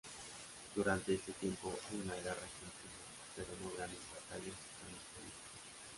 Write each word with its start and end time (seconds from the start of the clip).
Durante 0.73 1.13
este 1.13 1.31
tiempo 1.33 1.77
hay 1.87 1.99
una 2.01 2.15
guerra 2.15 2.33
continua 2.33 3.15
pero 3.35 3.49
no 3.61 3.69
grandes 3.77 3.99
batallas 4.09 4.25
o 4.25 4.33
cambios 4.79 5.03
políticos. 5.13 5.37